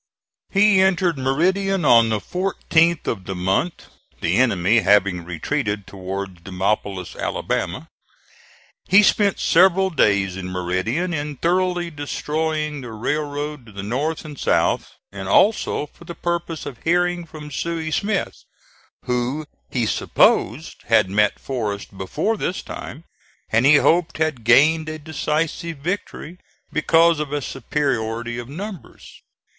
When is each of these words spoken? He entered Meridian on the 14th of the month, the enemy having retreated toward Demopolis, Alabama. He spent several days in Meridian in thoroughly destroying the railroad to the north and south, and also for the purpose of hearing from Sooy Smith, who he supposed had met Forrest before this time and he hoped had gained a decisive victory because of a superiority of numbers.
He 0.49 0.81
entered 0.81 1.15
Meridian 1.19 1.85
on 1.85 2.09
the 2.09 2.17
14th 2.17 3.05
of 3.05 3.25
the 3.25 3.35
month, 3.35 3.85
the 4.19 4.35
enemy 4.37 4.79
having 4.79 5.23
retreated 5.23 5.85
toward 5.85 6.43
Demopolis, 6.43 7.15
Alabama. 7.15 7.87
He 8.85 9.03
spent 9.03 9.37
several 9.39 9.91
days 9.91 10.35
in 10.37 10.49
Meridian 10.49 11.13
in 11.13 11.35
thoroughly 11.37 11.91
destroying 11.91 12.81
the 12.81 12.91
railroad 12.93 13.67
to 13.67 13.71
the 13.71 13.83
north 13.83 14.25
and 14.25 14.39
south, 14.39 14.95
and 15.11 15.27
also 15.29 15.85
for 15.85 16.03
the 16.05 16.15
purpose 16.15 16.65
of 16.65 16.79
hearing 16.83 17.23
from 17.23 17.51
Sooy 17.51 17.93
Smith, 17.93 18.45
who 19.05 19.45
he 19.69 19.85
supposed 19.85 20.77
had 20.87 21.11
met 21.11 21.37
Forrest 21.39 21.95
before 21.95 22.37
this 22.37 22.63
time 22.63 23.03
and 23.51 23.67
he 23.67 23.75
hoped 23.75 24.17
had 24.17 24.43
gained 24.43 24.89
a 24.89 24.97
decisive 24.97 25.77
victory 25.77 26.39
because 26.73 27.19
of 27.19 27.31
a 27.31 27.39
superiority 27.39 28.39
of 28.39 28.49
numbers. 28.49 29.21